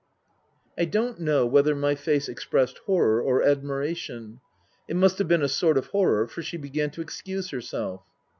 [0.79, 4.39] I don't know whether my face expressed horror or admiration.
[4.87, 8.01] It must have been a sort of horror, for she began to excuse herself.